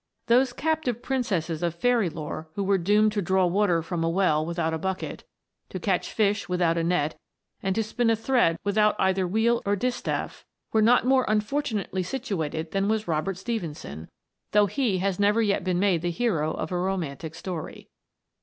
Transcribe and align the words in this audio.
Those 0.25 0.51
captive 0.51 1.03
princesses 1.03 1.61
of 1.61 1.75
fairy 1.75 2.09
lore 2.09 2.49
who 2.55 2.63
were 2.63 2.79
doomed 2.79 3.11
to 3.11 3.21
draw 3.21 3.45
water 3.45 3.83
from 3.83 4.03
a 4.03 4.09
well 4.09 4.43
without 4.43 4.73
a 4.73 4.79
bucket, 4.79 5.23
to 5.69 5.79
catch 5.79 6.11
fish 6.11 6.49
without 6.49 6.75
a 6.75 6.83
net, 6.83 7.19
and 7.61 7.75
to 7.75 7.83
spin 7.83 8.09
a 8.09 8.15
thread 8.15 8.57
without 8.63 8.95
either 8.97 9.27
wheel 9.27 9.61
or 9.63 9.75
distaff, 9.75 10.43
were 10.73 10.81
not 10.81 11.05
more 11.05 11.29
un 11.29 11.39
fortunately 11.39 12.01
situated 12.01 12.71
than 12.71 12.87
was 12.89 13.07
Robert 13.07 13.37
Stephenson, 13.37 14.09
though 14.53 14.65
he 14.65 14.97
has 14.97 15.19
never 15.19 15.39
yet 15.39 15.63
been 15.63 15.77
made 15.77 16.01
the 16.01 16.09
hero 16.09 16.51
of 16.51 16.71
a 16.71 16.79
romantic 16.79 17.35
story. 17.35 17.87